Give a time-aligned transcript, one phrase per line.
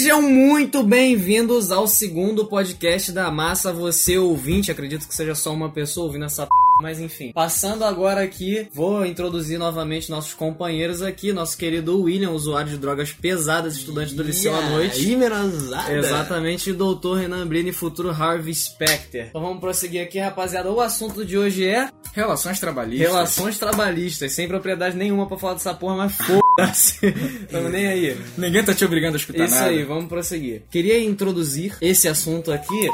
[0.00, 4.72] Sejam muito bem-vindos ao segundo podcast da Massa, você ouvinte.
[4.72, 6.69] Acredito que seja só uma pessoa ouvindo essa p...
[6.80, 11.32] Mas enfim, passando agora aqui, vou introduzir novamente nossos companheiros aqui.
[11.32, 15.10] Nosso querido William, usuário de drogas pesadas, estudante do Liceu à Noite.
[15.10, 15.92] Imerazada.
[15.92, 19.26] Exatamente, e doutor Renan Brini, futuro Harvey Specter.
[19.28, 20.70] Então vamos prosseguir aqui, rapaziada.
[20.70, 23.08] O assunto de hoje é Relações trabalhistas.
[23.08, 24.32] relações trabalhistas.
[24.32, 26.98] Sem propriedade nenhuma pra falar dessa porra, mas foda-se.
[27.50, 28.16] Tamo nem aí.
[28.36, 29.68] Ninguém tá te obrigando a escutar Isso nada.
[29.68, 30.62] aí, vamos prosseguir.
[30.70, 32.88] Queria introduzir esse assunto aqui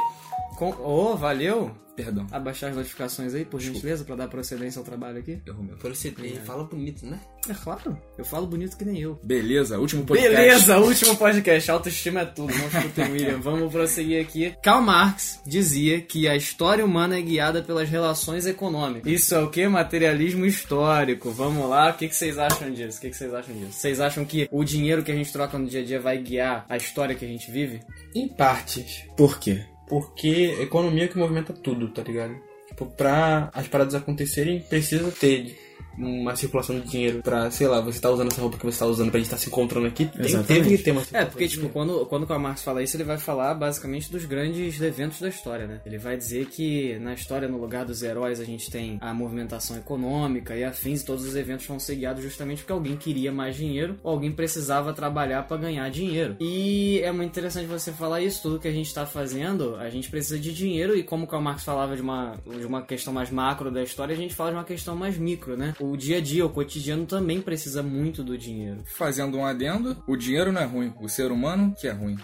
[0.58, 0.74] com.
[0.82, 1.70] Oh, valeu!
[1.96, 2.26] Perdão.
[2.30, 5.40] Abaixar as notificações aí, por gentileza, pra dar procedência ao trabalho aqui.
[5.46, 5.76] Errou meu.
[5.78, 7.18] Proceder, fala bonito, né?
[7.48, 9.18] É claro, eu falo bonito que nem eu.
[9.24, 10.36] Beleza, último podcast.
[10.36, 11.70] Beleza, último podcast.
[11.70, 12.52] Autoestima é tudo.
[12.54, 13.40] Não escutem, William.
[13.40, 14.54] Vamos prosseguir aqui.
[14.62, 19.10] Karl Marx dizia que a história humana é guiada pelas relações econômicas.
[19.10, 19.66] Isso é o que?
[19.66, 21.30] Materialismo histórico.
[21.30, 22.98] Vamos lá, o que, que vocês acham disso?
[22.98, 23.72] O que, que vocês acham disso?
[23.72, 26.66] Vocês acham que o dinheiro que a gente troca no dia a dia vai guiar
[26.68, 27.80] a história que a gente vive?
[28.14, 29.04] Em partes.
[29.16, 29.64] Por quê?
[29.88, 32.36] Porque economia é que movimenta tudo, tá ligado?
[32.68, 35.56] Tipo, pra as paradas acontecerem, precisa ter
[35.98, 38.86] uma circulação de dinheiro pra, sei lá, você tá usando essa roupa que você tá
[38.86, 40.06] usando pra gente tá se encontrando aqui.
[40.06, 42.96] Tem, teve que ter uma É, porque, tipo, quando, quando o Karl Marx fala isso,
[42.96, 45.80] ele vai falar basicamente dos grandes eventos da história, né?
[45.86, 49.76] Ele vai dizer que na história, no lugar dos heróis, a gente tem a movimentação
[49.76, 53.56] econômica e afins, e todos os eventos vão ser guiados justamente porque alguém queria mais
[53.56, 56.36] dinheiro ou alguém precisava trabalhar pra ganhar dinheiro.
[56.40, 60.10] E é muito interessante você falar isso, tudo que a gente tá fazendo, a gente
[60.10, 63.30] precisa de dinheiro e como o Karl Marx falava de uma, de uma questão mais
[63.30, 65.74] macro da história, a gente fala de uma questão mais micro, né?
[65.80, 68.82] O dia a dia, o cotidiano também precisa muito do dinheiro.
[68.86, 72.16] Fazendo um adendo, o dinheiro não é ruim, o ser humano que é ruim.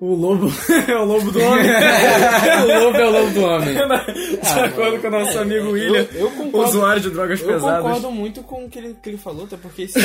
[0.00, 0.46] O lobo
[0.88, 1.66] é o lobo do homem.
[2.62, 3.74] o lobo é o lobo do homem.
[4.40, 7.82] De acordo com o nosso amigo William, eu, eu concordo, usuário de drogas eu pesadas.
[7.82, 9.98] concordo muito com o que ele, que ele falou, até porque se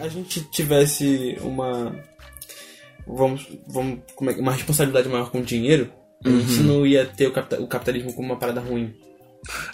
[0.00, 1.94] a gente tivesse uma.
[3.06, 3.48] Vamos.
[3.66, 5.90] vamos é, uma responsabilidade maior com o dinheiro,
[6.24, 8.94] a gente não ia ter o, o capitalismo como uma parada ruim.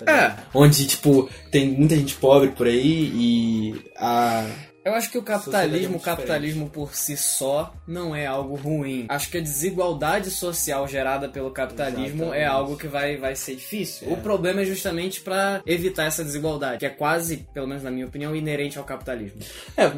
[0.06, 4.46] É, Onde, tipo, tem muita gente pobre por aí e a.
[4.84, 9.06] eu acho que o é capitalismo, o capitalismo por si só não é algo ruim.
[9.08, 12.44] Acho que a desigualdade social gerada pelo capitalismo é Exatamente.
[12.44, 14.10] algo que vai, vai ser difícil.
[14.12, 18.06] O problema é justamente pra evitar essa desigualdade, que é quase, pelo menos na minha
[18.06, 19.40] opinião, inerente ao capitalismo.
[19.76, 19.90] É,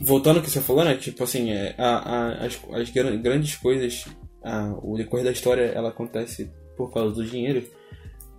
[0.00, 0.94] voltando ao que você falou, né?
[0.96, 4.06] Tipo assim, é, a, a- as, as gran- grandes coisas,
[4.42, 7.62] a- o decorrer da história, ela acontece por causa do dinheiro.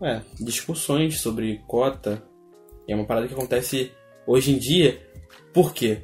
[0.02, 2.24] É, discussões sobre cota
[2.88, 3.92] é uma parada que acontece
[4.28, 5.02] hoje em dia.
[5.54, 6.04] Por quê?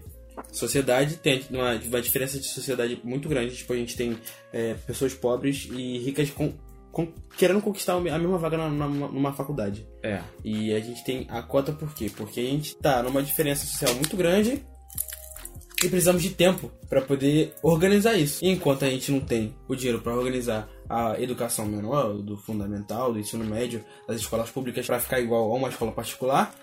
[0.51, 3.55] Sociedade tem uma, uma diferença de sociedade muito grande.
[3.55, 4.17] Tipo, a gente tem
[4.51, 6.53] é, pessoas pobres e ricas com,
[6.91, 9.85] com- querendo conquistar a mesma vaga na- na- numa faculdade.
[10.01, 10.21] É.
[10.43, 12.09] E a gente tem a cota por quê?
[12.15, 14.65] Porque a gente tá numa diferença social muito grande
[15.83, 18.43] e precisamos de tempo para poder organizar isso.
[18.43, 23.13] E enquanto a gente não tem o dinheiro para organizar a educação manual, do fundamental,
[23.13, 26.53] do ensino médio, das escolas públicas para ficar igual a uma escola particular,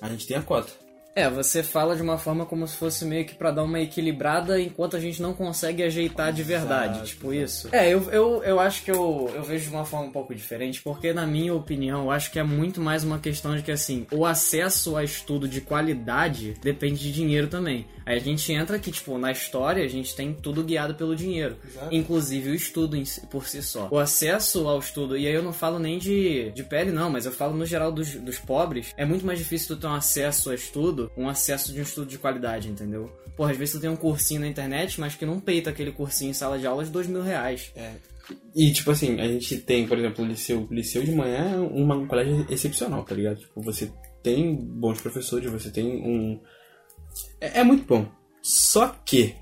[0.00, 0.87] a gente tem a cota.
[1.14, 4.60] É, você fala de uma forma como se fosse meio que pra dar uma equilibrada
[4.60, 7.68] enquanto a gente não consegue ajeitar de verdade, Exato, tipo isso.
[7.72, 10.80] É, eu, eu, eu acho que eu, eu vejo de uma forma um pouco diferente,
[10.80, 14.06] porque na minha opinião, eu acho que é muito mais uma questão de que assim,
[14.12, 17.84] o acesso a estudo de qualidade depende de dinheiro também.
[18.06, 21.56] Aí a gente entra que, tipo, na história a gente tem tudo guiado pelo dinheiro.
[21.66, 21.94] Exato.
[21.94, 23.88] Inclusive o estudo si- por si só.
[23.90, 27.26] O acesso ao estudo, e aí eu não falo nem de, de pele, não, mas
[27.26, 30.48] eu falo no geral dos, dos pobres, é muito mais difícil tu ter um acesso
[30.50, 33.10] a estudo, um acesso de um estudo de qualidade, entendeu?
[33.36, 36.30] Porra, às vezes tu tem um cursinho na internet, mas que não peita aquele cursinho
[36.30, 37.72] em sala de aula de dois mil reais.
[38.54, 41.58] E tipo assim, a gente tem, por exemplo, o liceu, o liceu de manhã é
[41.58, 43.38] uma, um colégio excepcional, tá ligado?
[43.38, 43.90] Tipo, você
[44.22, 46.40] tem bons professores, você tem um.
[47.40, 48.06] É, é muito bom.
[48.42, 49.34] Só que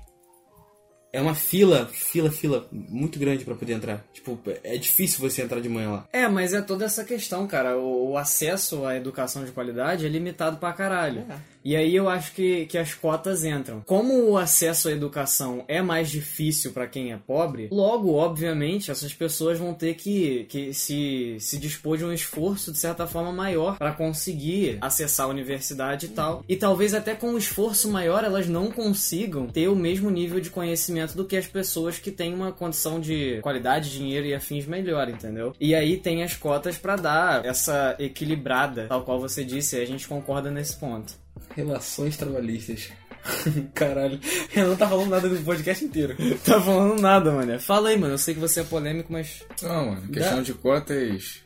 [1.11, 4.05] é uma fila, fila, fila muito grande pra poder entrar.
[4.13, 6.07] Tipo, é difícil você entrar de manhã lá.
[6.11, 7.77] É, mas é toda essa questão, cara.
[7.77, 11.25] O, o acesso à educação de qualidade é limitado pra caralho.
[11.67, 13.81] E aí eu acho que, que as cotas entram.
[13.85, 19.13] Como o acesso à educação é mais difícil pra quem é pobre, logo, obviamente, essas
[19.13, 23.77] pessoas vão ter que, que se, se dispor de um esforço, de certa forma, maior
[23.77, 26.41] pra conseguir acessar a universidade e tal.
[26.47, 30.49] E talvez até com um esforço maior elas não consigam ter o mesmo nível de
[30.49, 35.09] conhecimento do que as pessoas que têm uma condição de qualidade, dinheiro e afins melhor,
[35.09, 35.53] entendeu?
[35.59, 39.85] E aí tem as cotas pra dar essa equilibrada, tal qual você disse, e a
[39.85, 41.26] gente concorda nesse ponto.
[41.57, 42.91] Relações trabalhistas.
[43.73, 44.19] Caralho.
[44.55, 46.15] Eu não tá falando nada do podcast inteiro.
[46.45, 47.59] Tá falando nada, mano.
[47.59, 48.13] Fala aí, mano.
[48.13, 49.43] Eu sei que você é polêmico, mas.
[49.63, 51.41] Não, mano, questão de cotas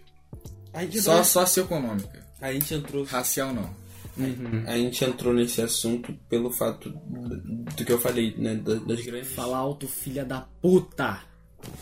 [1.01, 2.25] só socioeconômica.
[2.41, 3.05] a gente entrou.
[3.05, 3.73] Racial não.
[4.17, 4.63] Uhum.
[4.67, 8.55] A gente entrou nesse assunto pelo fato do, que eu falei, né?
[8.55, 9.31] Das, grandes.
[9.31, 11.21] Fala alto, filha da puta!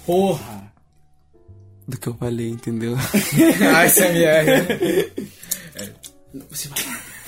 [0.05, 0.71] Porra!
[1.87, 2.95] Do que eu falei, entendeu?
[3.75, 5.11] ASMR.
[6.51, 6.69] Você,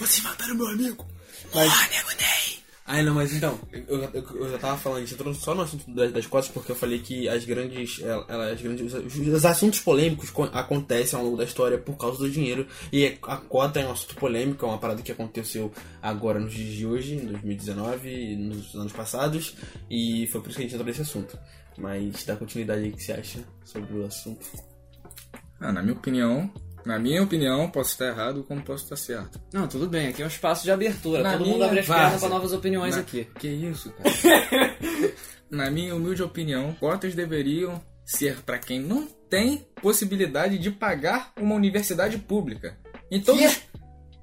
[0.01, 1.05] você mataram meu amigo!
[1.53, 2.61] Mas- nego Ney!
[2.83, 5.61] Ai, não, mas então, eu, eu, eu já tava falando, a gente entrou só no
[5.61, 9.15] assunto das, das cotas porque eu falei que as grandes, ela- ela- as grandes os,
[9.15, 13.37] os assuntos polêmicos co- acontecem ao longo da história por causa do dinheiro e a
[13.37, 15.71] cota é um assunto polêmico, é uma parada que aconteceu
[16.01, 19.55] agora nos dias de hoje, em 2019, e nos anos passados,
[19.89, 21.39] e foi por isso que a gente entrou nesse assunto.
[21.77, 24.45] Mas dá continuidade aí, o que você acha sobre o assunto?
[25.61, 26.51] Ah, na minha opinião,
[26.85, 29.39] na minha opinião, posso estar errado como posso estar certo.
[29.53, 31.21] Não, tudo bem, aqui é um espaço de abertura.
[31.23, 33.27] Na Todo mundo abre as pernas pra novas opiniões Na- aqui.
[33.39, 34.09] Que isso, cara?
[35.49, 41.55] Na minha humilde opinião, cotas deveriam ser para quem não tem possibilidade de pagar uma
[41.55, 42.77] universidade pública.
[43.09, 43.61] Em todos, Quê?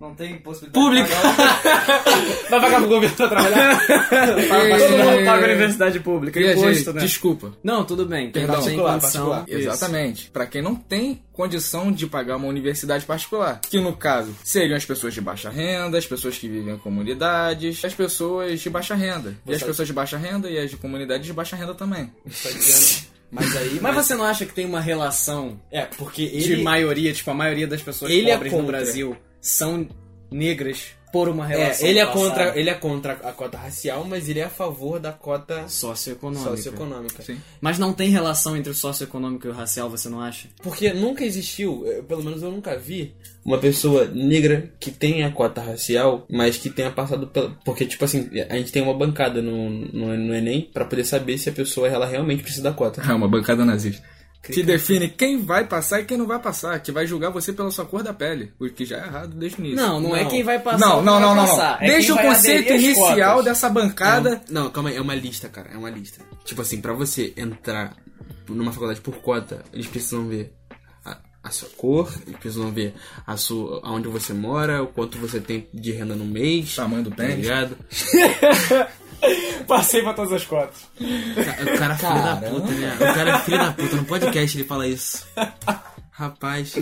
[0.01, 1.09] Não tem possibilidade Público!
[2.51, 3.81] Vai pagar pro governo pra trabalhar?
[4.09, 7.01] Todo mundo paga a universidade pública, Viajei, imposto, né?
[7.01, 7.53] desculpa.
[7.65, 8.31] Não, tudo bem.
[8.31, 8.57] Quem Perdão.
[8.57, 9.29] não tem Particular, condição...
[9.31, 9.59] particular.
[9.61, 9.69] Isso.
[9.69, 10.31] Exatamente.
[10.31, 14.85] Para quem não tem condição de pagar uma universidade particular, que no caso seriam as
[14.85, 19.35] pessoas de baixa renda, as pessoas que vivem em comunidades, as pessoas de baixa renda.
[19.47, 22.07] E as Você- pessoas de baixa renda e as de comunidades de baixa renda também.
[22.25, 23.79] Tá dizendo- Mas aí.
[23.83, 26.63] Mas você não acha que tem uma relação É, porque de ele.
[26.63, 28.77] maioria, tipo, a maioria das pessoas Ele é pobres no contra.
[28.79, 29.89] Brasil são
[30.31, 34.05] negras por uma É, relação ele é passada contra, ele é contra a cota racial,
[34.05, 36.51] mas ele é a favor da cota socioeconômica.
[36.51, 37.23] socioeconômica.
[37.23, 37.39] Sim.
[37.61, 40.49] Mas não tem relação entre o socioeconômico e o racial, você não acha?
[40.63, 43.15] Porque nunca existiu, eh, pelo menos eu nunca vi,
[43.45, 47.51] uma pessoa negra que tenha cota racial, mas que tenha passado pela.
[47.65, 51.39] Porque, tipo assim, a gente tem uma bancada no, no, no Enem pra poder saber
[51.39, 53.01] se a pessoa ela realmente precisa da cota.
[53.01, 54.03] É uma bancada nazista.
[54.53, 57.71] Que define quem vai passar e quem não vai passar, que vai julgar você pela
[57.71, 59.77] sua cor da pele, o que já é errado desde o início.
[59.85, 60.31] Não, não, é Não.
[60.31, 60.79] quem vai passar.
[60.79, 61.79] não, não, quem não, vai não, passar.
[61.81, 61.87] não.
[61.87, 64.41] É Deixa quem o conceito inicial dessa bancada.
[64.51, 66.21] Não, calma aí, é uma lista, cara, é uma lista.
[66.45, 67.97] Tipo assim, pra você entrar
[68.49, 70.53] numa faculdade por cota, eles precisam ver
[71.05, 72.95] a, a sua cor, eles precisam ver
[73.27, 76.75] a sua, aonde você mora, o quanto você tem de renda no mês.
[76.75, 77.37] Tamanho do Tá pênis.
[77.41, 77.77] ligado?
[79.67, 80.89] Passei pra todas as cotas.
[81.01, 82.95] O cara é filho da puta, né?
[82.95, 85.27] O cara é filho da puta, no podcast ele fala isso.
[86.11, 86.75] Rapaz.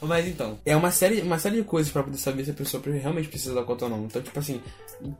[0.00, 2.82] Mas então, é uma série, uma série de coisas pra poder saber se a pessoa
[2.84, 4.04] realmente precisa da cota ou não.
[4.04, 4.60] Então, tipo assim,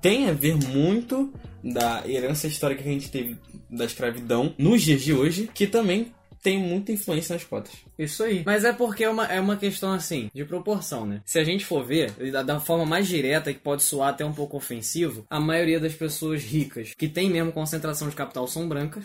[0.01, 1.33] tem a ver muito
[1.63, 3.39] da herança histórica que a gente teve
[3.71, 7.73] da escravidão nos dias de hoje, que também tem muita influência nas cotas.
[7.99, 8.43] Isso aí.
[8.45, 11.23] Mas é porque é uma, é uma questão assim, de proporção, né?
[11.25, 14.33] Se a gente for ver, da, da forma mais direta, que pode soar até um
[14.33, 19.05] pouco ofensivo, a maioria das pessoas ricas que tem mesmo concentração de capital são brancas.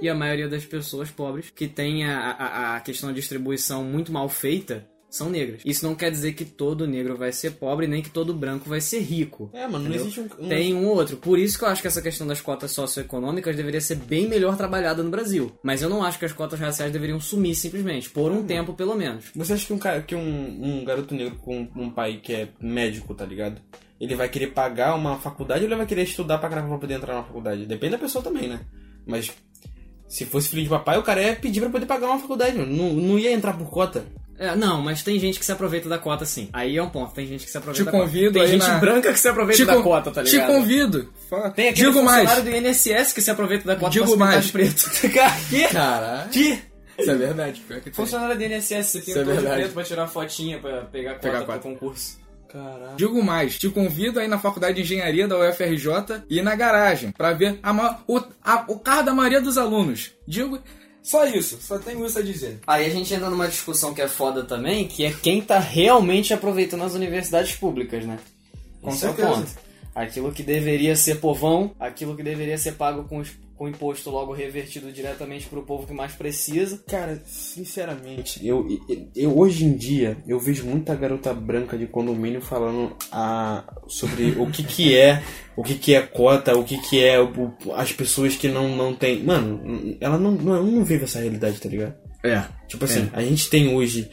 [0.00, 4.10] E a maioria das pessoas pobres que tem a, a, a questão da distribuição muito
[4.10, 5.62] mal feita são negras.
[5.64, 8.80] Isso não quer dizer que todo negro vai ser pobre, nem que todo branco vai
[8.80, 9.50] ser rico.
[9.54, 10.00] É, mano, não Entendeu?
[10.02, 10.28] existe um.
[10.44, 11.16] um- Tem um ou outro.
[11.16, 14.56] Por isso que eu acho que essa questão das cotas socioeconômicas deveria ser bem melhor
[14.56, 15.52] trabalhada no Brasil.
[15.62, 18.94] Mas eu não acho que as cotas raciais deveriam sumir simplesmente, por um tempo pelo
[18.94, 19.24] menos.
[19.34, 20.20] Você acha que um, cara, que um,
[20.80, 23.60] um garoto negro com um pai que é médico, tá ligado?
[24.00, 26.94] Ele vai querer pagar uma faculdade ou ele vai querer estudar pra caramba pra poder
[26.94, 27.66] entrar na faculdade?
[27.66, 28.60] Depende da pessoa também, né?
[29.06, 29.32] Mas
[30.06, 32.72] se fosse filho de papai, o cara ia pedir pra poder pagar uma faculdade, mano.
[32.76, 34.04] Não, não ia entrar por cota.
[34.38, 36.48] É, não, mas tem gente que se aproveita da cota sim.
[36.52, 38.04] Aí é um ponto, tem gente que se aproveita Te da cota.
[38.04, 40.46] convido Tem aí gente na- branca que se aproveita da con- cota, tá te ligado?
[40.52, 41.12] convido.
[41.28, 41.50] Fala.
[41.50, 42.28] Tem aquele Digo mais.
[42.30, 44.50] funcionário do INSS que se aproveita da cota Digo mais.
[44.50, 44.88] preto.
[45.50, 45.68] Que?
[45.68, 46.30] Caralho.
[46.30, 46.58] Que?
[46.98, 47.60] Isso é verdade.
[47.66, 47.92] Pior que tem.
[47.92, 49.56] Funcionário do INSS, você Isso é pintou de verdade.
[49.62, 51.58] preto pra tirar fotinha pra pegar cota Pegar pro cota.
[51.60, 52.18] concurso.
[52.52, 52.96] Caralho.
[52.96, 57.10] Digo mais, te convido aí na faculdade de engenharia da UFRJ e ir na garagem
[57.12, 60.12] pra ver a o, a- o carro da maioria dos alunos.
[60.26, 60.58] Digo
[61.02, 62.60] só isso, só tenho isso a dizer.
[62.66, 66.34] Aí a gente entra numa discussão que é foda também, que é quem tá realmente
[66.34, 68.18] aproveitando as universidades públicas, né?
[68.82, 69.36] Com Esse é o certeza.
[69.40, 69.68] ponto.
[69.94, 74.32] Aquilo que deveria ser povão, aquilo que deveria ser pago com, os- com imposto logo
[74.32, 76.80] revertido diretamente pro povo que mais precisa.
[76.86, 82.40] Cara, sinceramente, eu, eu, eu hoje em dia eu vejo muita garota branca de condomínio
[82.40, 85.22] falando a, sobre o que que é,
[85.56, 88.94] o que que é cota, o que que é o- as pessoas que não, não
[88.94, 89.22] tem.
[89.22, 91.94] Mano, ela não, não, não vive essa realidade, tá ligado?
[92.24, 92.44] É.
[92.68, 94.10] Tipo assim, a gente tem hoje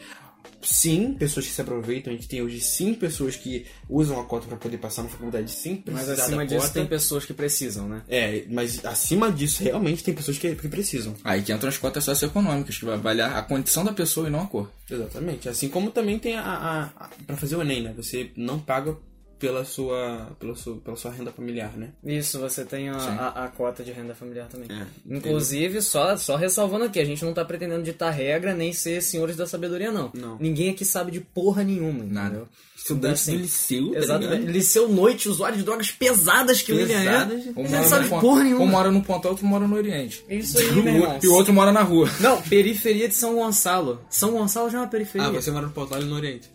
[0.68, 4.46] sim pessoas que se aproveitam, a gente tem hoje sim pessoas que usam a cota
[4.46, 6.72] pra poder passar na faculdade sem Mas acima da disso cota.
[6.72, 8.02] tem pessoas que precisam, né?
[8.08, 11.14] É, mas acima disso realmente tem pessoas que, que precisam.
[11.24, 14.42] Aí que entram as cotas socioeconômicas, que vai avaliar a condição da pessoa e não
[14.42, 14.70] a cor.
[14.90, 15.48] Exatamente.
[15.48, 17.94] Assim como também tem a, a, a para fazer o Enem, né?
[17.96, 18.96] Você não paga
[19.38, 21.90] pela sua, pela sua, pela sua renda familiar, né?
[22.04, 24.68] Isso, você tem a, a, a cota de renda familiar também.
[24.70, 29.02] É, Inclusive, só, só ressalvando aqui, a gente não tá pretendendo ditar regra nem ser
[29.02, 30.10] senhores da sabedoria, não.
[30.14, 30.38] Não.
[30.38, 32.28] Ninguém aqui sabe de porra nenhuma, Nada.
[32.28, 32.48] entendeu?
[32.76, 34.30] Estudante Assim, do liceu, tá Exatamente.
[34.38, 34.50] ligado?
[34.52, 37.46] Liceu Noite, usuário de drogas pesadas que o William Pesadas.
[37.46, 37.50] é.
[37.56, 38.64] Um não sabe ponto- porra nenhuma.
[38.64, 40.24] Um mora no pontal, outro mora no Oriente.
[40.28, 41.18] Isso aí, meu irmão.
[41.22, 42.08] E o outro mora na rua.
[42.20, 44.00] Não, periferia de São Gonçalo.
[44.08, 45.26] São Gonçalo já é uma periferia.
[45.26, 46.48] Ah, você mora no Portal e no Oriente.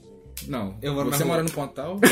[0.48, 2.00] Não, Eu moro você mora no pontal.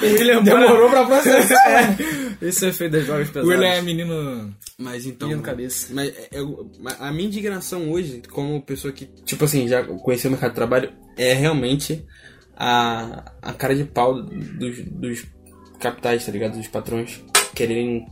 [0.00, 1.96] O William Demorou pra processar.
[2.40, 3.48] Isso é feito das drogas O pesadas.
[3.48, 4.54] William é menino.
[4.78, 5.28] Mas então.
[5.28, 5.92] Menino cabeça.
[5.92, 10.28] Mas é- eu- mas a minha indignação hoje, como pessoa que, tipo assim, já conheceu
[10.28, 12.04] o mercado de trabalho, é realmente
[12.56, 15.26] a, a cara de pau dos, dos
[15.80, 16.56] capitais, tá ligado?
[16.56, 17.22] Dos patrões
[17.54, 18.06] quererem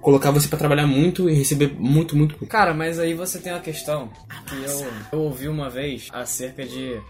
[0.00, 2.46] colocar você pra trabalhar muito e receber muito, muito pouco.
[2.46, 4.10] Cara, mas aí você tem uma questão
[4.46, 7.00] que eu, eu ouvi uma vez acerca de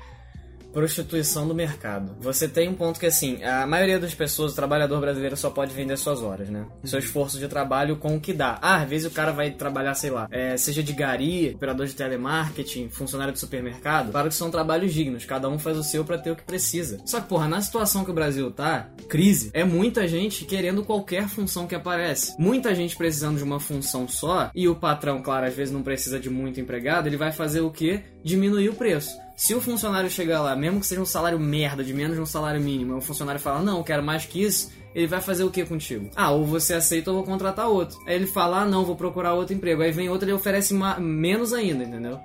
[0.74, 2.16] prostituição do mercado.
[2.20, 5.72] Você tem um ponto que assim, a maioria das pessoas, o trabalhador brasileiro só pode
[5.72, 6.66] vender suas horas, né?
[6.84, 8.58] Seu esforço de trabalho com o que dá.
[8.60, 11.94] Ah, às vezes o cara vai trabalhar, sei lá, é, seja de gari, operador de
[11.94, 14.10] telemarketing, funcionário de supermercado.
[14.10, 16.98] Claro que são trabalhos dignos, cada um faz o seu pra ter o que precisa.
[17.06, 21.28] Só que, porra, na situação que o Brasil tá, crise, é muita gente querendo qualquer
[21.28, 22.34] função que aparece.
[22.36, 26.18] Muita gente precisando de uma função só, e o patrão, claro, às vezes não precisa
[26.18, 28.02] de muito empregado, ele vai fazer o quê?
[28.24, 29.23] Diminuir o preço.
[29.36, 32.26] Se o funcionário chegar lá, mesmo que seja um salário merda, de menos de um
[32.26, 35.42] salário mínimo, e o funcionário fala, não, eu quero mais que isso, ele vai fazer
[35.42, 36.08] o que contigo?
[36.14, 37.98] Ah, ou você aceita ou vou contratar outro.
[38.06, 39.82] Aí ele fala, ah, não, vou procurar outro emprego.
[39.82, 42.20] Aí vem outro, ele oferece menos ainda, entendeu?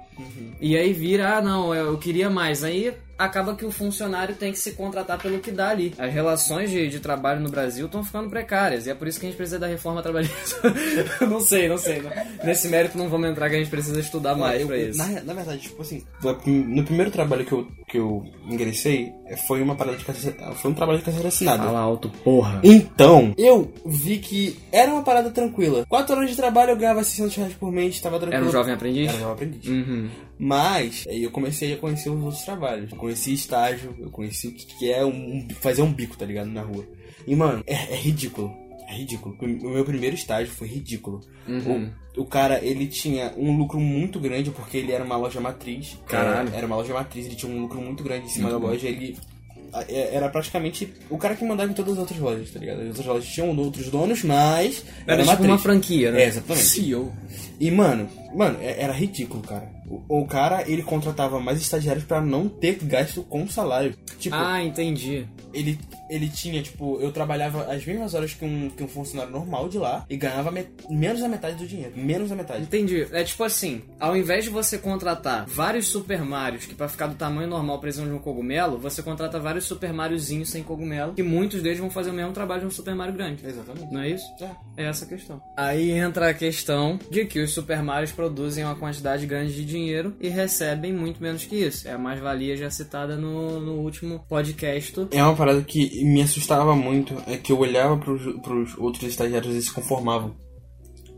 [0.62, 2.64] E aí vira, ah, não, eu queria mais.
[2.64, 5.94] Aí acaba que o funcionário tem que se contratar pelo que dá ali.
[5.98, 8.88] As relações de, de trabalho no Brasil estão ficando precárias.
[8.88, 10.58] E é por isso que a gente precisa da reforma trabalhista.
[11.30, 12.02] não sei, não sei.
[12.44, 14.98] Nesse mérito não vamos entrar que a gente precisa estudar mais Eu- pra isso.
[14.98, 16.04] Na, na verdade, tipo assim,
[16.46, 19.12] no primeiro trabalho que eu, que eu ingressei,
[19.48, 21.64] foi uma parada de carteira, foi um trabalho de carteira assinada.
[21.64, 22.62] Fala alto, porra.
[22.64, 25.86] Então, eu vi que era uma parada tranquila.
[25.90, 28.42] Quatro horas de trabalho eu ganhava 600 reais por mês, tava tranquilo.
[28.42, 29.08] Era um jovem aprendiz?
[29.10, 29.68] Era um jovem aprendiz.
[29.70, 30.10] Uhum.
[30.40, 32.90] Mas, aí eu comecei a conhecer os outros trabalhos.
[32.90, 36.48] Eu conheci estágio, eu conheci o que é um, fazer um bico, tá ligado?
[36.48, 36.88] Na rua.
[37.28, 38.56] E, mano, é, é ridículo.
[38.88, 39.36] É ridículo.
[39.42, 41.20] O meu primeiro estágio foi ridículo.
[41.46, 41.92] Uhum.
[42.16, 45.98] O, o cara, ele tinha um lucro muito grande porque ele era uma loja matriz.
[46.08, 46.54] Caralho.
[46.54, 48.88] É, Era uma loja matriz, ele tinha um lucro muito grande em cima da loja.
[48.88, 49.18] Ele
[49.88, 52.82] era praticamente o cara que mandava em todas as outras lojas, tá ligado?
[52.82, 56.24] As outras lojas tinham outros donos, mas Era, era, tipo uma franquia, né?
[56.24, 56.66] É, exatamente.
[56.66, 57.14] CEO.
[57.60, 59.70] E, mano, mano, é- era ridículo, cara.
[59.88, 63.94] O, o cara, ele contratava mais estagiários pra não ter gasto com salário.
[64.20, 65.26] Tipo, Ah, entendi.
[65.54, 65.80] Ele,
[66.10, 69.78] ele tinha, tipo, eu trabalhava as mesmas horas que um, que um funcionário normal de
[69.78, 71.94] lá e ganhava me- menos da metade do dinheiro.
[71.96, 72.64] Menos da metade.
[72.64, 73.08] Entendi.
[73.12, 77.16] É tipo assim, ao invés de você contratar vários Super Marios que pra ficar do
[77.16, 81.62] tamanho normal precisam de um cogumelo, você contrata vários Super Mariozinhos sem cogumelo, que muitos
[81.62, 83.46] deles vão fazer o mesmo trabalho de um Super Mario grande.
[83.46, 83.92] Exatamente.
[83.94, 84.26] Não é isso?
[84.42, 84.84] É.
[84.84, 85.42] É essa a questão.
[85.58, 90.16] Aí entra a questão de que os Super Marios produzem uma quantidade grande de dinheiro
[90.20, 91.88] e recebem muito menos que isso.
[91.88, 95.08] É a mais-valia já citada no, no último podcast.
[95.12, 99.56] É uma parada que me assustava muito, é que eu olhava pros, pros outros estagiários
[99.56, 100.36] e se conformavam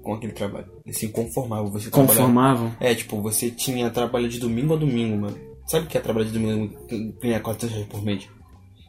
[0.02, 0.72] com aquele trabalho.
[0.86, 1.72] Eles se conformavam.
[1.72, 2.76] Você Conformavam?
[2.80, 5.38] É, tipo, você tinha trabalho de domingo a domingo, mano.
[5.68, 6.74] Sabe o que é trabalho de domingo
[7.22, 8.28] ganhar 400 reais por mês?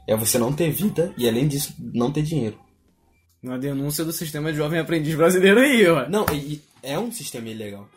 [0.07, 2.59] É você não ter vida e, além disso, não ter dinheiro.
[3.43, 6.09] Uma denúncia do sistema de jovem aprendiz brasileiro aí, ó.
[6.09, 6.25] Não,
[6.83, 7.89] é um sistema ilegal.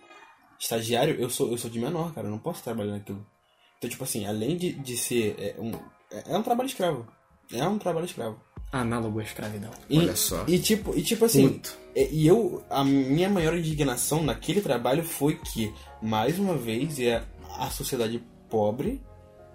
[0.60, 2.28] Estagiário, eu sou, eu sou de menor, cara.
[2.28, 3.26] Eu não posso trabalhar naquilo.
[3.78, 5.72] Então, tipo assim, além de, de ser é um,
[6.12, 7.06] é é um trabalho escravo.
[7.52, 8.38] É um trabalho escravo.
[8.72, 9.72] Análogo à escravidão.
[9.90, 10.44] E, Olha só.
[10.48, 11.78] E tipo, e tipo assim, Puto.
[11.96, 17.24] e, e eu, a minha maior indignação naquele trabalho foi que, mais uma vez, é
[17.58, 19.02] a sociedade pobre,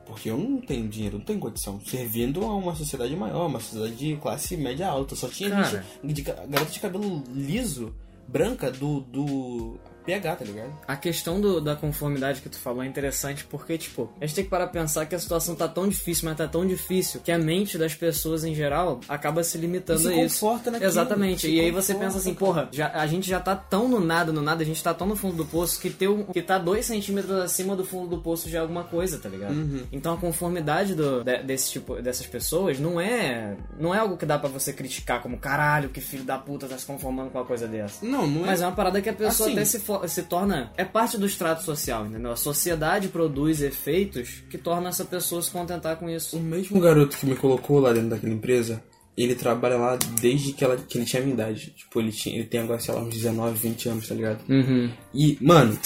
[0.07, 3.95] porque eu não tenho dinheiro, não tenho condição, servindo a uma sociedade maior, uma sociedade
[3.95, 5.15] de classe média alta.
[5.15, 5.85] Só tinha Cara.
[6.03, 7.95] gente, de, garota de cabelo liso,
[8.27, 10.71] branca, do, do PH, tá ligado?
[10.87, 14.45] A questão do- da conformidade que tu falou é interessante porque, tipo, a gente tem
[14.45, 17.31] que parar pra pensar que a situação tá tão difícil, mas tá tão difícil que
[17.33, 20.41] a mente das pessoas em geral acaba se limitando se a isso.
[20.41, 21.41] conforta naquilo, Exatamente.
[21.43, 24.33] se E aí você pensa assim, porra, já, a gente já tá tão no nada,
[24.33, 26.59] no nada, a gente tá tão no fundo do poço que ter um, que tá
[26.59, 29.53] dois centímetros acima do fundo do poço já é alguma coisa, tá ligado?
[29.53, 29.83] Uhum.
[29.93, 34.27] Então a conformidade do, de- desse tipo, dessas pessoas não é não é algo que
[34.27, 37.45] dá pra você criticar como caralho, que filho da puta tá se conformando com uma
[37.45, 38.05] coisa dessa.
[38.05, 38.47] Não, não é.
[38.49, 39.57] Mas é uma parada que a pessoa Assim.
[39.57, 39.79] até se,
[40.09, 40.73] se torna.
[40.77, 42.33] É parte do extrato social, entendeu?
[42.33, 46.37] A sociedade produz efeitos que tornam essa pessoa se contentar com isso.
[46.37, 48.83] O mesmo garoto que me colocou lá dentro daquela empresa,
[49.17, 51.73] ele trabalha lá desde que, ela, que ele tinha a minha idade.
[51.77, 54.43] Tipo, ele, tinha, ele tem agora, sei lá, uns 19, 20 anos, tá ligado?
[54.49, 54.91] Uhum.
[55.13, 55.79] E, mano,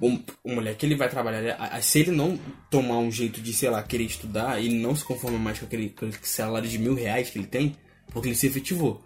[0.00, 2.38] o, o moleque ele vai trabalhar, se ele não
[2.70, 5.90] tomar um jeito de, sei lá, querer estudar, ele não se conforma mais com aquele,
[5.90, 7.76] com aquele salário de mil reais que ele tem,
[8.12, 9.02] porque ele se efetivou.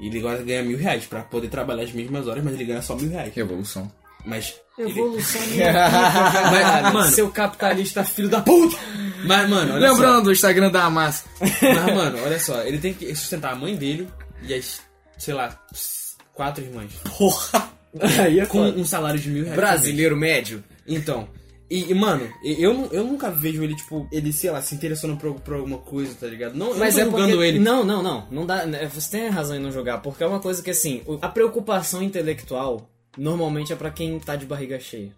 [0.00, 2.94] Ele agora ganha mil reais pra poder trabalhar as mesmas horas, mas ele ganha só
[2.96, 3.34] mil reais.
[3.34, 3.90] Revolução.
[4.24, 4.54] Mas.
[4.78, 5.40] Evolução
[6.50, 8.76] Mas, mano, Seu capitalista filho da puta!
[9.24, 9.92] mas, mano, olha só.
[9.94, 11.24] Lembrando do Instagram da Hamas.
[11.40, 14.08] Mas, mano, olha só, ele tem que sustentar a mãe dele
[14.42, 14.80] e as,
[15.16, 15.58] sei lá,
[16.34, 16.90] quatro irmãs.
[17.16, 17.70] Porra!
[18.22, 18.78] Aí é Com foda.
[18.78, 19.56] um salário de mil reais.
[19.56, 20.62] Brasileiro médio.
[20.86, 21.26] Então.
[21.68, 25.54] E, mano, eu, eu nunca vejo ele, tipo, ele, sei lá, se interessando por, por
[25.54, 26.54] alguma coisa, tá ligado?
[26.54, 27.22] Não, Mas não é tô porque...
[27.24, 27.58] julgando ele.
[27.58, 28.26] Não, não, não.
[28.30, 28.64] não dá...
[28.64, 32.02] né, Você tem razão em não jogar, porque é uma coisa que, assim, a preocupação
[32.02, 35.10] intelectual normalmente é pra quem tá de barriga cheia.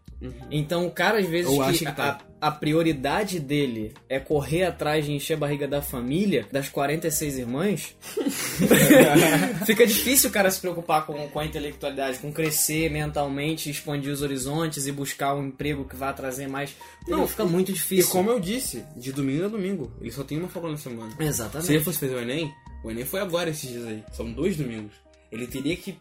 [0.51, 2.19] Então o cara, às vezes, que, que tá.
[2.41, 7.39] a, a prioridade dele é correr atrás de encher a barriga da família, das 46
[7.39, 7.95] irmãs,
[9.65, 14.23] fica difícil o cara se preocupar com, com a intelectualidade, com crescer mentalmente, expandir os
[14.23, 16.75] horizontes e buscar um emprego que vá trazer mais.
[17.07, 18.11] Não, fica muito E difícil.
[18.11, 21.11] como eu disse, de domingo a domingo, ele só tem uma folga na semana.
[21.13, 21.85] Se ele Exatamente.
[21.85, 22.53] fosse fazer o Enem,
[22.85, 24.03] o Enem foi agora esses dias aí.
[24.13, 24.95] São dois domingos.
[25.31, 25.97] Ele teria que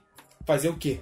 [0.46, 1.00] fazer o quê?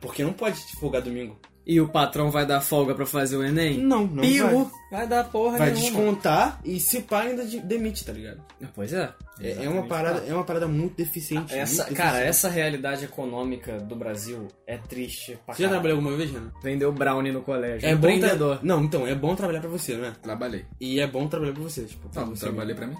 [0.00, 1.38] Porque não pode folgar domingo.
[1.72, 3.78] E o patrão vai dar folga pra fazer o Enem?
[3.78, 4.68] Não, não Piu!
[4.90, 5.88] Vai dar porra Vai nenhuma.
[5.88, 8.42] descontar e se pá ainda de- demite, tá ligado?
[8.74, 9.12] Pois é.
[9.40, 11.54] É, é uma parada, é uma parada muito deficiente.
[11.54, 12.28] Essa, muito cara, deficiente.
[12.28, 15.70] essa realidade econômica do Brasil é triste pra Você já caralho.
[15.70, 16.50] trabalhou alguma vez, Renan?
[16.60, 17.88] Vendeu brownie no colégio.
[17.88, 18.58] É bom tra-.
[18.64, 20.12] Não, então, é bom trabalhar pra você, né?
[20.20, 20.64] Trabalhei.
[20.80, 22.46] E é bom trabalhar pra você, tipo, pra Não, você.
[22.46, 22.96] trabalhei pra mim.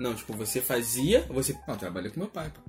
[0.00, 1.54] Não, tipo, você fazia, você.
[1.68, 2.62] Não, trabalhei com meu pai, pô.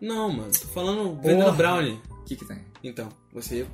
[0.00, 2.00] Não, mano, tô falando vendendo brownie.
[2.20, 2.64] O que que tem?
[2.84, 3.66] Então, você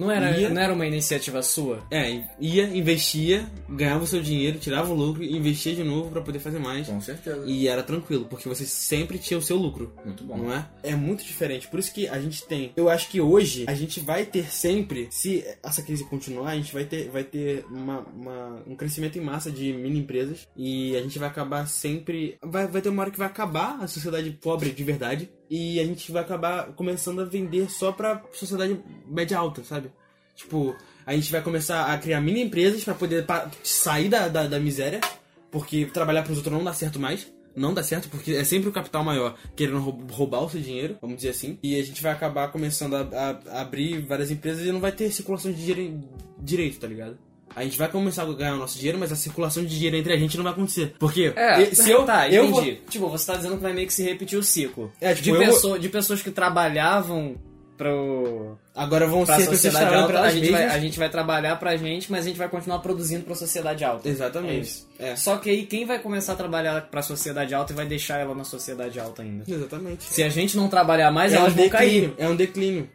[0.00, 1.82] Não era, Ia- não era uma iniciativa sua?
[1.90, 6.22] é, ia, investia, ganhava o seu dinheiro, tirava o lucro e investia de novo pra
[6.22, 6.86] poder fazer mais.
[6.86, 7.44] Com certeza.
[7.46, 9.92] E era tranquilo, porque você sempre tinha o seu lucro.
[10.04, 10.38] Muito bom.
[10.38, 10.66] Não é?
[10.82, 11.68] É muito diferente.
[11.68, 12.72] Por isso que a gente tem.
[12.76, 16.72] Eu acho que hoje a gente vai ter sempre, se essa crise continuar, a gente
[16.72, 20.48] vai ter, vai ter uma, uma- um crescimento em massa de mini empresas.
[20.56, 22.36] E a gente vai acabar sempre.
[22.42, 25.28] Vai, vai ter uma hora que vai acabar a sociedade pobre de verdade.
[25.50, 29.90] E a gente vai acabar começando a vender só pra sociedade média alta, sabe?
[30.36, 33.26] Tipo, a gente vai começar a criar mini empresas pra poder
[33.64, 35.00] sair da, da, da miséria.
[35.50, 37.26] Porque trabalhar pros outros não dá certo mais.
[37.56, 40.96] Não dá certo, porque é sempre o capital maior querendo rou- roubar o seu dinheiro,
[41.02, 41.58] vamos dizer assim.
[41.60, 44.92] E a gente vai acabar começando a, a- a abrir várias empresas e não vai
[44.92, 46.00] ter circulação de dinheiro
[46.38, 47.18] direito, tá ligado?
[47.54, 50.12] A gente vai começar a ganhar o nosso dinheiro, mas a circulação de dinheiro entre
[50.12, 50.94] a gente não vai acontecer.
[50.98, 51.32] Porque
[51.70, 52.70] e- se eu, tá, eu entendi.
[52.72, 54.92] vou- Tipo, você tá dizendo que vai meio que se repetir o ciclo.
[55.00, 57.34] É, tipo, de, eu vou- pessoa- de pessoas que trabalhavam
[57.76, 61.56] pro, agora vão pra ser sociedade alta, pra a gente, vai, a gente vai trabalhar
[61.56, 64.06] pra gente, mas a gente vai continuar produzindo pra sociedade alta.
[64.06, 64.60] É Exatamente.
[64.68, 64.88] isso.
[64.98, 65.16] É.
[65.16, 68.34] Só que aí quem vai começar a trabalhar pra sociedade alta e vai deixar ela
[68.34, 69.44] na sociedade alta ainda?
[69.48, 70.04] Exatamente.
[70.04, 71.88] Se a gente não trabalhar mais, é um elas vão cair.
[72.02, 72.14] declínio.
[72.18, 72.88] É um declínio.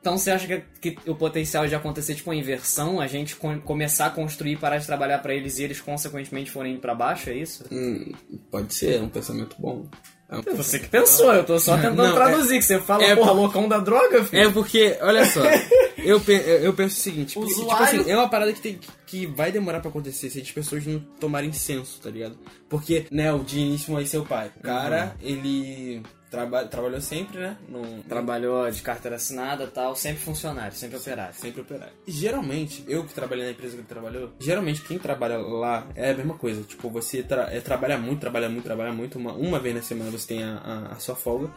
[0.00, 0.46] Então você acha
[0.80, 4.52] que, que o potencial de acontecer tipo uma inversão, a gente com- começar a construir
[4.52, 7.64] e parar de trabalhar pra eles e eles consequentemente forem pra baixo, é isso?
[7.70, 8.12] Hum,
[8.50, 9.86] pode ser, é um pensamento bom.
[10.30, 13.14] É um Você que pensou, eu tô só tentando Não, traduzir, que você fala, é
[13.16, 14.42] porra, por- loucão da droga, filho.
[14.42, 15.40] É porque, olha só,
[15.98, 18.78] eu, pe- eu penso o seguinte, porque, tipo Usuário- assim, é uma parada que, tem,
[19.06, 22.38] que vai demorar pra acontecer se as pessoas não tomarem senso, tá ligado?
[22.70, 27.56] Porque, né, o de início aí seu pai, o cara, ele traba trabalhou sempre, né,
[27.68, 31.34] num, Trabalhou de carteira assinada tal, sempre funcionário, sempre operário.
[31.34, 31.92] sempre operário.
[32.06, 36.10] E geralmente, eu que trabalhei na empresa que ele trabalhou, geralmente quem trabalha lá é
[36.10, 36.62] a mesma coisa.
[36.62, 39.18] Tipo, você tra é, trabalha muito, trabalha muito, trabalha muito.
[39.18, 41.50] Uma, uma vez na semana você tem a, a, a sua folga.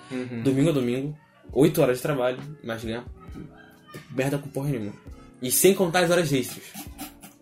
[0.43, 1.17] Domingo a domingo,
[1.51, 3.05] 8 horas de trabalho, mas ganha
[4.09, 4.93] merda com porra nenhuma.
[5.41, 6.63] E sem contar as horas extras,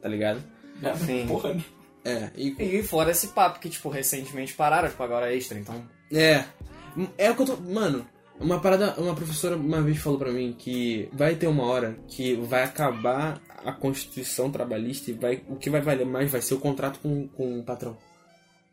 [0.01, 0.43] tá ligado?
[1.05, 1.27] Sim.
[2.03, 5.87] É, e E fora esse papo que, tipo, recentemente pararam de pagar hora extra, então...
[6.11, 6.43] É.
[7.17, 7.57] É o que eu tô.
[7.57, 8.05] Mano,
[8.39, 8.95] uma parada.
[8.97, 13.41] Uma professora uma vez falou pra mim que vai ter uma hora que vai acabar
[13.63, 17.27] a Constituição trabalhista e vai, o que vai valer mais vai ser o contrato com,
[17.27, 17.97] com o patrão.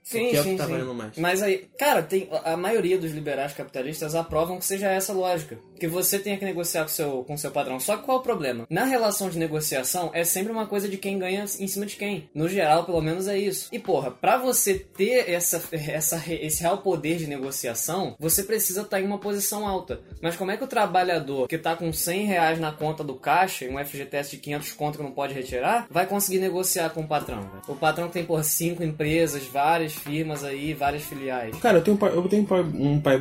[0.03, 0.73] Sim, que é o sim, que tá sim.
[0.73, 1.19] valendo mais.
[1.19, 5.59] Mas aí, cara, tem, a maioria dos liberais capitalistas aprovam que seja essa a lógica.
[5.79, 7.79] Que você tenha que negociar com seu, com seu patrão.
[7.79, 8.67] Só que qual é o problema?
[8.69, 12.29] Na relação de negociação, é sempre uma coisa de quem ganha em cima de quem.
[12.35, 13.69] No geral, pelo menos é isso.
[13.73, 19.01] E porra, pra você ter essa, essa, esse real poder de negociação, você precisa estar
[19.01, 20.01] em uma posição alta.
[20.21, 23.65] Mas como é que o trabalhador que tá com 100 reais na conta do caixa
[23.65, 27.09] e um FGTS de 500 conto que não pode retirar, vai conseguir negociar com o
[27.09, 27.41] patrão?
[27.41, 27.63] velho?
[27.69, 31.57] O patrão tem, por cinco empresas, várias firmas aí, várias filiais.
[31.59, 33.19] Cara, eu tenho eu tenho um pai, um pai.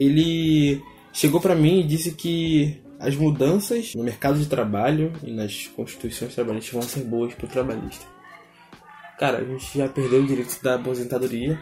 [0.00, 5.66] Ele chegou pra mim e disse que as mudanças no mercado de trabalho e nas
[5.68, 8.04] constituições trabalhistas vão ser boas pro trabalhista.
[9.18, 11.58] Cara, a gente já perdeu o direito da aposentadoria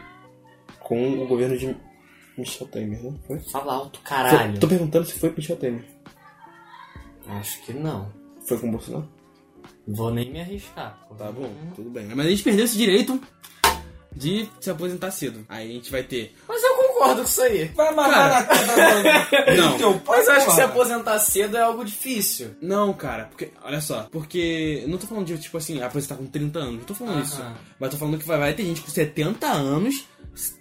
[0.80, 1.74] com o governo de
[2.36, 3.14] Michel Temer, né?
[3.26, 3.38] Foi?
[3.40, 4.58] Fala alto, Foi- caralho.
[4.60, 5.84] Tô perguntando se foi Michel Temer.
[7.26, 8.12] Acho que não.
[8.46, 9.08] Foi com o Bolsonaro?
[9.86, 10.98] Vou nem me arriscar.
[11.16, 12.06] Tá bom, tudo bem.
[12.14, 13.20] Mas a gente perdeu esse direito
[14.14, 15.44] de se aposentar cedo.
[15.48, 16.34] Aí a gente vai ter.
[16.46, 17.64] Mas eu concordo com isso aí.
[17.74, 19.78] Vai amarrar na cara Não.
[19.78, 22.50] teu pai, Mas eu acho que se aposentar cedo é algo difícil.
[22.60, 26.26] Não, cara, porque, olha só, porque eu não tô falando de, tipo assim, aposentar com
[26.26, 27.22] 30 anos, não tô falando Aham.
[27.24, 27.42] isso.
[27.78, 30.04] Mas tô falando que vai, vai ter gente com 70 anos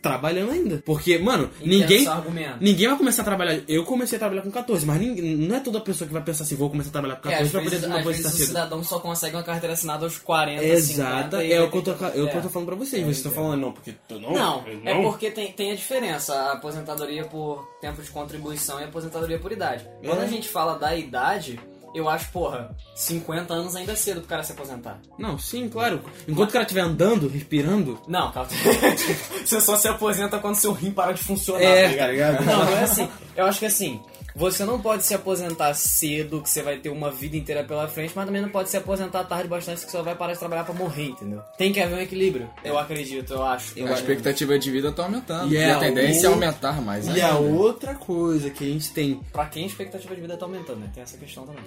[0.02, 0.82] trabalhando ainda.
[0.84, 2.08] Porque, mano, Entendo ninguém.
[2.08, 2.58] argumento.
[2.60, 3.62] Ninguém vai começar a trabalhar.
[3.68, 6.44] Eu comecei a trabalhar com 14, mas ninguém, não é toda pessoa que vai pensar
[6.46, 8.06] assim, vou começar a trabalhar com É, 14 às pra poder vezes, ter uma às
[8.06, 11.62] vezes aposentar o cidadão só consegue uma carteira assinada aos 40, Exata, 50, e é
[11.62, 11.98] o que eu tô, é o
[12.30, 12.52] que eu tô é.
[12.52, 13.04] falando pra vocês.
[13.04, 14.34] Vocês estão falando, não, porque tu não.
[14.34, 18.84] Não, eu é porque tem, tem a diferença, a aposentadoria por tempo de contribuição e
[18.84, 19.88] aposentadoria por idade.
[20.04, 20.24] Quando É.
[20.26, 21.60] a gente fala da idade,
[21.96, 25.00] eu acho, porra, 50 anos ainda é cedo pro cara se aposentar.
[25.18, 26.02] Não, sim, claro.
[26.28, 28.00] Enquanto o cara estiver andando, respirando.
[28.08, 28.50] Não, calma.
[29.46, 32.08] você só se aposenta quando seu rim para de funcionar, É, tá ligado?
[32.08, 32.46] tá ligado?
[32.46, 33.10] Não, não é assim.
[33.36, 34.02] Eu acho que assim,
[34.38, 38.14] você não pode se aposentar cedo, que você vai ter uma vida inteira pela frente,
[38.16, 40.64] mas também não pode se aposentar tarde bastante, que você só vai parar de trabalhar
[40.64, 41.42] pra morrer, entendeu?
[41.58, 43.74] Tem que haver um equilíbrio, eu acredito, eu acho.
[43.84, 45.52] a expectativa de vida tá aumentando.
[45.52, 47.08] E E, é a tendência o- é aumentar mais.
[47.08, 47.40] E a ainda.
[47.40, 49.20] outra coisa que a gente tem.
[49.34, 50.92] Pra quem a expectativa de vida tá aumentando, né?
[50.94, 51.64] Tem essa questão também.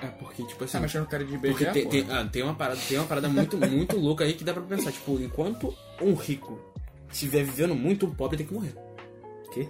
[0.00, 0.72] É porque, tipo assim.
[0.74, 3.06] Tá mexendo com cara de Porque beijar, tem, tem, ah, tem uma parada, tem uma
[3.06, 4.92] parada muito, muito louca aí que dá pra pensar.
[4.92, 6.58] Tipo, enquanto um rico
[7.10, 8.74] estiver vivendo muito, um pobre tem que morrer.
[9.52, 9.68] Quê?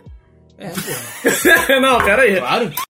[0.58, 1.80] É, porra.
[1.80, 2.36] não, pera aí.
[2.36, 2.72] Claro.